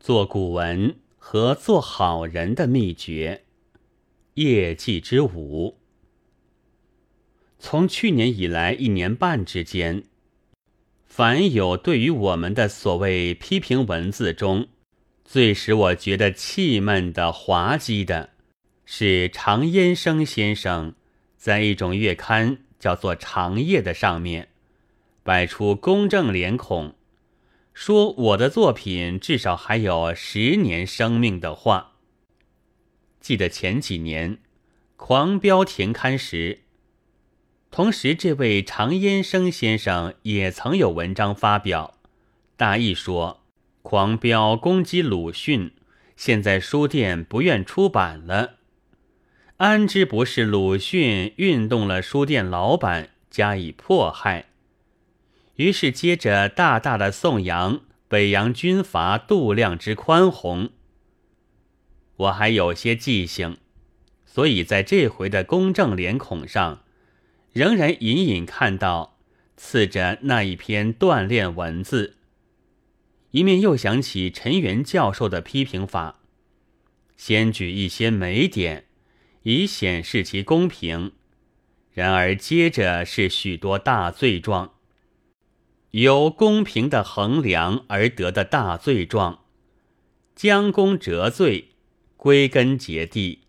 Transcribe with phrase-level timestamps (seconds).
[0.00, 3.44] 做古文和做好人的秘诀。
[4.34, 5.78] 业绩之五。
[7.58, 10.04] 从去年以来一年半之间，
[11.04, 14.68] 凡有对于我们的所谓批评文字中，
[15.22, 18.30] 最使我觉得气闷的、滑稽的，
[18.86, 20.94] 是常烟生先生
[21.36, 24.48] 在一种月刊叫做《长夜》的上面，
[25.22, 26.94] 摆出公正脸孔，
[27.80, 31.92] 说我的作品至少还有十年生命的话。
[33.22, 34.34] 记得前几年
[34.96, 36.58] 《狂飙》停刊时，
[37.70, 41.94] 同时这位常烟生先生也曾有文章发表，
[42.58, 43.40] 大意说。
[43.80, 45.72] 狂飙攻击鲁迅，
[46.14, 48.56] 现在书店不愿出版了，
[49.56, 54.49] 安知不是鲁迅运动了书店老板加以迫害？
[55.60, 60.70] 于是接着大大的颂扬北洋军阀度量之宽宏。
[62.16, 63.58] 我还有些记性，
[64.24, 66.82] 所以在这回的公正脸孔上，
[67.52, 69.18] 仍然隐隐看到
[69.54, 72.16] 刺着那一篇锻炼文字。
[73.32, 76.20] 一面又想起陈元教授的批评法，
[77.18, 78.86] 先举一些美点，
[79.42, 81.10] 以显示其公平；
[81.92, 84.72] 然而接着是许多大罪状，
[85.92, 89.44] 由公平的衡量而得的大罪状，
[90.34, 91.70] 将功折罪，
[92.16, 93.40] 归根结底，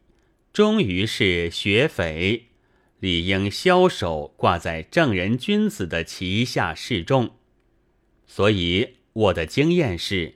[0.52, 2.48] 终于是学匪，
[3.00, 7.32] 理应枭首挂在正人君子的旗下示众，
[8.26, 8.96] 所以。
[9.14, 10.36] 我的经验是，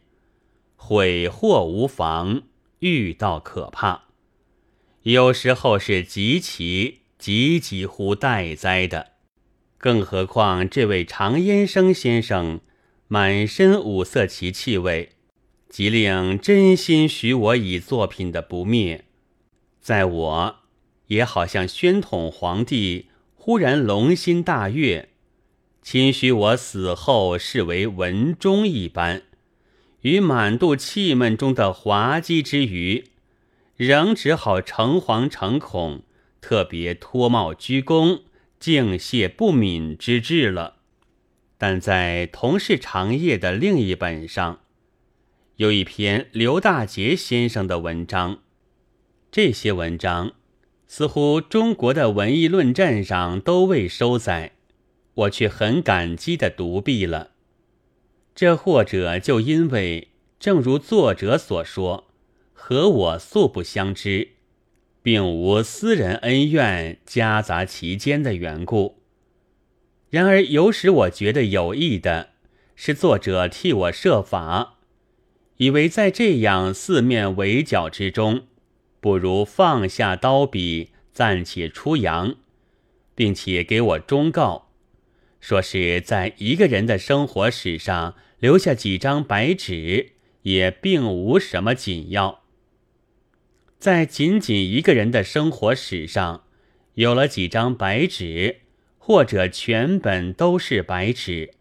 [0.76, 2.44] 悔祸无妨，
[2.80, 4.10] 遇到可怕，
[5.04, 9.14] 有时候是极其极几乎待哉的。
[9.86, 12.60] 更何况这位常烟生先生
[13.08, 15.12] 满身五色旗气味，
[15.70, 19.06] 即令真心许我以作品的不灭，
[19.80, 20.56] 在我
[21.06, 25.10] 也好像宣统皇帝忽然龙心大悦。
[25.84, 29.22] 亲许我死后视为文忠一般，
[30.02, 33.04] 于满肚气闷中的滑稽之余，
[33.76, 36.02] 仍只好诚惶诚恐，
[36.42, 38.22] 特别脱帽鞠躬，
[38.60, 40.78] 敬谢不敏之志了。
[41.58, 44.62] 但在同是长夜的另一本上，
[45.56, 48.40] 有一篇刘大杰先生的文章，
[49.32, 50.34] 这些文章
[50.88, 54.52] 似乎中国的文艺论战上都未收载。
[55.16, 57.32] 我却很感激的独毕了，
[58.36, 62.08] 这或者就因为，正如作者所说，
[62.52, 64.32] 和我素不相知，
[65.06, 69.04] 并无私人恩怨夹杂其间的缘故。
[70.10, 72.30] 然而有使我觉得有益的，
[72.76, 74.80] 是作者替我设法，
[75.58, 78.48] 以为在这样四面围剿之中，
[79.00, 82.38] 不如放下刀笔，暂且出洋，
[83.14, 84.72] 并且给我忠告。
[85.40, 92.45] 说是在一个人的生活史上留下几张白纸，也并无什么紧要。
[93.80, 96.44] 在仅仅一个人的生活史上，
[96.96, 98.62] 有了几张白纸，
[98.98, 101.52] 或者全本都是白纸，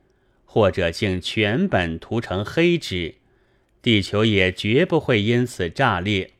[0.44, 3.16] 或者竟全本涂成黑纸，
[3.82, 6.30] 地球也绝不会因此炸裂。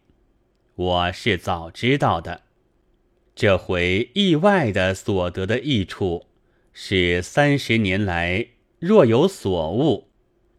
[0.76, 2.42] 我是早知道的，
[3.34, 6.26] 这回意外的所得的益处。
[6.76, 8.48] 是三十年来
[8.80, 10.08] 若有所悟，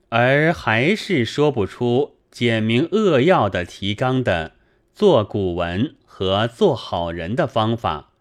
[0.08, 4.55] 而还是说不出简明扼要的提纲的
[4.96, 8.14] 做古文和做好人的方法，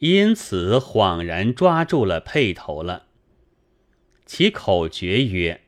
[0.00, 3.04] 因此恍然抓住了配头了。
[4.26, 5.60] 其口诀曰：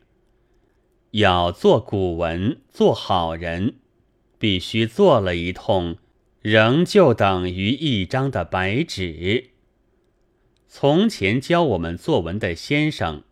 [1.12, 3.76] 要做古文、做好人，
[4.40, 5.96] 必须做了一通，
[6.40, 9.50] 仍旧等于一张的白纸。
[10.66, 13.22] 从前教我们作文的先生，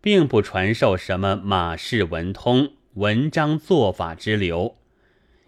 [0.00, 4.76] 并不传授什么马氏文通、文章做法之流，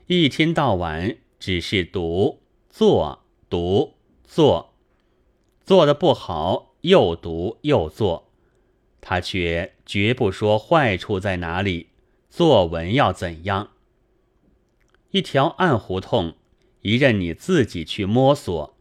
[0.09, 4.73] 一天到晚只是读、做、读、做，
[5.65, 8.31] 做的不好又读又做，
[9.01, 11.89] 他却绝不说坏处在哪里，
[12.31, 13.73] 作文要怎样。
[15.11, 16.37] 一条暗胡同，
[16.83, 18.77] 一任你自己去摸索，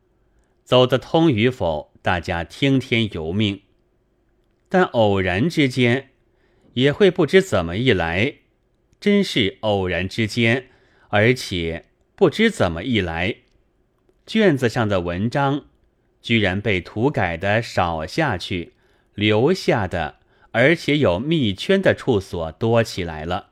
[0.64, 1.92] 走得通与否。
[2.04, 3.64] 大家听天由命，
[4.70, 6.12] 但偶然之间
[6.74, 8.42] 也会不知怎么一来，
[9.00, 10.70] 真是偶然之间，
[11.16, 13.38] 而且不知怎么一来，
[14.28, 15.64] 卷子上的文章
[16.22, 18.74] 居然被涂改的少下去，
[19.14, 20.18] 留下的
[20.52, 23.52] 而且有密圈的处所多起来了。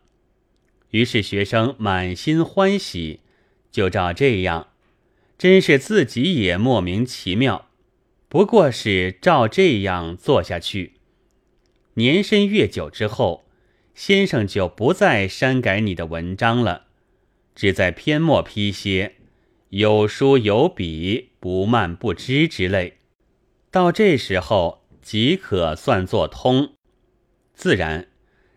[0.89, 3.21] 于是学生满心欢喜，
[3.71, 4.67] 就照这样，
[5.37, 7.69] 真是自己也莫名其妙。
[8.27, 10.95] 不过是照这样做下去，
[11.93, 13.45] 年深月久之后，
[13.95, 16.87] 先生就不再删改你的文章了，
[17.55, 19.15] 只在篇末批些
[19.69, 22.97] “有书有笔，不漫不知”之类。
[23.71, 26.73] 到这时候即可算作通。
[27.53, 28.07] 自然，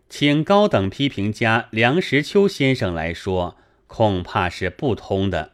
[0.08, 3.56] 请高等批评家梁实秋先生来说，
[3.87, 5.52] 恐怕是不通的。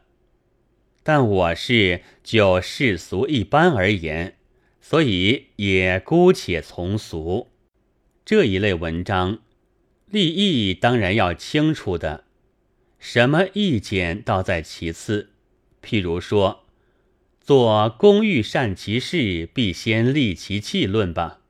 [1.03, 4.37] 但我是就世俗一般而言，
[4.79, 7.49] 所以也姑且从俗。
[8.23, 9.39] 这一类文章，
[10.09, 12.23] 立意当然要清楚的，
[13.05, 15.31] 什么意见倒在其次。
[15.83, 16.63] 譬如说，
[17.41, 21.41] 做工欲善其事，必先利其器论吧。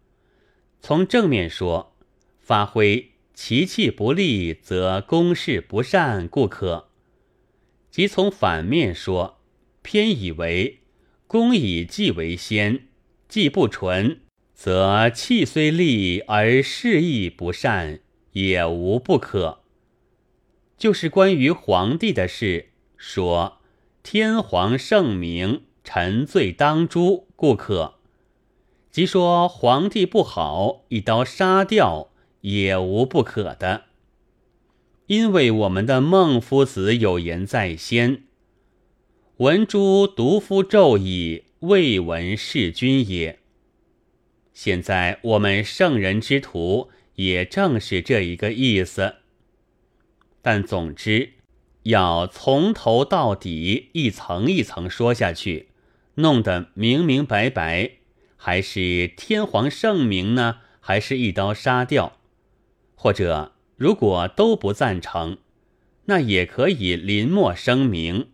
[0.81, 1.95] 从正面说，
[2.39, 6.87] 发挥其器不利，则公事不善，故可；
[7.91, 9.39] 即从反面说。
[9.83, 10.79] 偏以为
[11.27, 12.87] 公以计为先，
[13.27, 14.21] 计不纯，
[14.55, 17.99] 则气虽利而事亦不善，
[18.31, 19.62] 也无不可。
[20.77, 23.59] 就是关于皇帝的事，说
[24.01, 27.95] 天皇圣明，臣罪当诛，故可；
[28.91, 32.09] 即说皇帝不好，一刀杀掉，
[32.41, 33.85] 也无不可的。
[35.07, 38.23] 因为我们的孟夫子有言在先。
[39.37, 43.39] 闻诸独夫纣矣，未闻弑君也。
[44.53, 49.15] 现在我们圣人之徒也正是这一个意思。
[50.43, 51.31] 但总之，
[51.83, 55.69] 要从头到底一层一层说下去，
[56.15, 57.91] 弄得明明白白，
[58.35, 60.57] 还是天皇圣明呢？
[60.81, 62.17] 还是一刀杀掉？
[62.93, 65.37] 或者如果都不赞成，
[66.05, 68.27] 那也可以临末声明。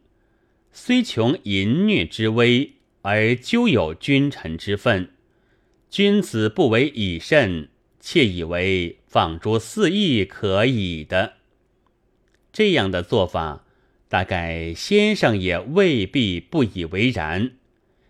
[0.72, 2.74] 虽穷淫虐之危，
[3.04, 5.12] 而究有君臣之分。
[5.92, 7.70] 君子不为以慎，
[8.00, 11.34] 窃以为放诸肆意可以的。
[12.51, 13.66] 这样的做法，
[14.07, 17.51] 大概先生也未必不以为然，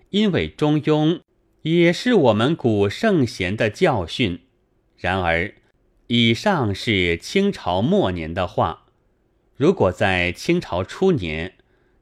[0.09, 1.21] 因为中庸
[1.61, 4.39] 也是我们古圣贤的教训。
[4.97, 5.53] 然而，
[6.07, 8.85] 以上是清朝末年的话，
[9.55, 11.53] 如果在清朝初年。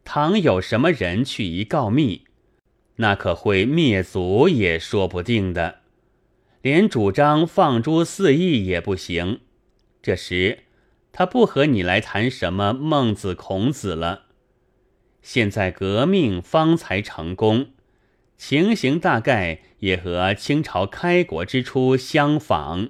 [0.10, 2.22] 倘有什么人去一告密，
[2.96, 5.80] 那可会灭族也说不定的。
[6.62, 9.42] 连主张放诸四夷也不行。
[10.02, 10.60] 这时
[11.12, 14.26] 他不和你来谈什么孟子、孔子了。
[15.22, 17.72] 现在革命方才成功，
[18.38, 22.90] 情形大概也和清朝开国之初相仿。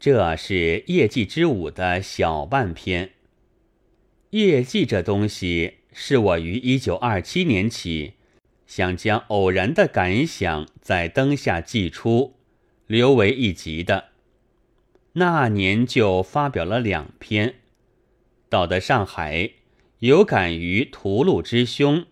[0.00, 3.12] 这是业绩之舞的小半篇。
[4.30, 8.14] 业绩这东西，是我于一九二七年起，
[8.66, 12.34] 想将偶然的感想在灯下寄出，
[12.86, 14.13] 留为一集的。
[15.16, 17.54] 那年就发表了两篇，
[18.48, 19.50] 到得上海，
[20.00, 22.04] 有感于屠戮之凶，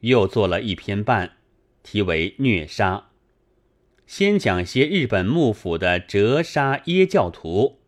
[0.00, 1.32] 又做了一篇半，
[1.82, 2.94] 题为《虐杀》，
[4.06, 7.80] 先讲些日本幕府的折杀耶教徒。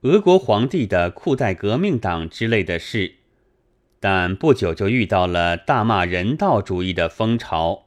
[0.00, 3.14] 俄国皇帝的酷代革命党之类的事，
[4.00, 7.86] 但不久就遇到了大骂人道主义的风潮，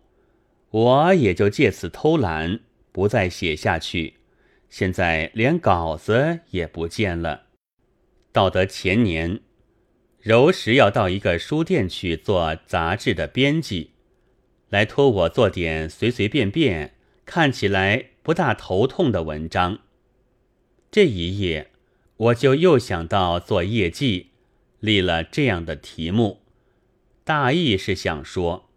[0.70, 2.62] 我也就借此偷懒，
[2.94, 4.19] 不再写下去。
[4.70, 7.44] 现在连稿子也不见了。
[8.32, 9.42] 到得前年，
[10.20, 13.92] 柔石要到一个书店去做杂志的编辑，
[14.70, 16.96] 来托我做点随随便便、
[17.26, 19.80] 看起来不大头痛的文章。
[20.92, 21.72] 这一夜。
[22.20, 24.32] 我就又想到做业绩，
[24.82, 26.42] 立了这样的题目，
[27.24, 28.70] 大意是想说，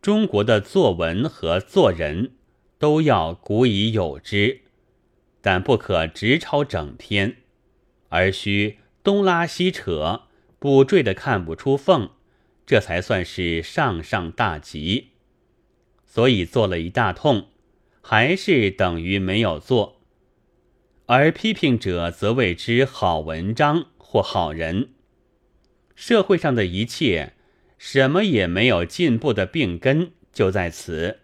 [0.00, 2.34] 中国的作文和做人
[2.78, 4.60] 都要古已有之，
[5.42, 7.36] 但不可直抄整篇，
[8.08, 10.22] 而需东拉西扯，
[10.58, 12.10] 补缀的看不出缝，
[12.64, 15.08] 这才算是上上大吉。
[16.06, 17.48] 所以做了一大通，
[18.00, 20.00] 还是等于没有做。
[21.06, 24.90] 而批评者则谓之好文章或好人。
[25.96, 27.32] 社会上的一切，
[27.76, 31.18] 什么也没有进步的病根就在此。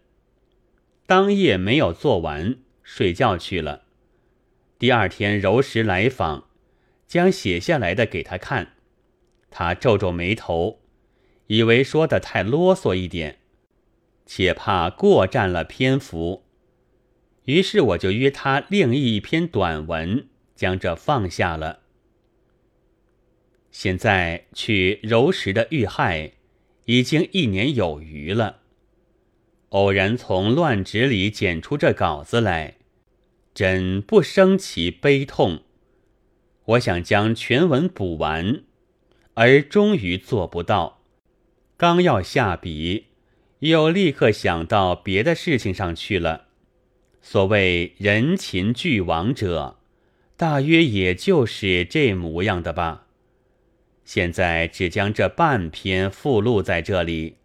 [1.07, 3.85] 当夜没有做完，睡觉去了。
[4.79, 6.49] 第二天柔石来访，
[7.09, 8.75] 将写下来的给他看，
[9.51, 10.79] 他皱皱眉头，
[11.49, 13.41] 以为说的太啰嗦一点，
[14.25, 16.45] 且怕过占了篇幅。
[17.47, 21.81] 于是我就约他另译一篇短文，将这放下了。
[23.73, 26.35] 现在去柔石的遇害，
[26.85, 28.61] 已经一年有余了。
[29.71, 32.78] 偶然从乱纸里捡出这稿子来，
[33.59, 35.65] 真不生其悲痛。
[36.65, 38.63] 我想将全文补完，
[39.35, 41.01] 而终于做不到。
[41.77, 43.07] 刚要下笔，
[43.59, 46.47] 又立刻想到别的事情上去了。
[47.21, 49.81] 所谓人禽俱亡者，
[50.37, 53.09] 大约也就是这模样的吧。
[54.05, 57.39] 现在只将这半篇附录在这里。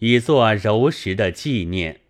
[0.00, 2.00] 以作柔石的纪念。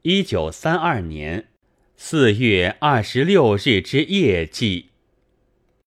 [0.00, 1.48] 一九三二年
[1.96, 4.93] 四月二十六日之夜祭。